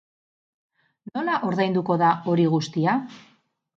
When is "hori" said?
2.33-2.47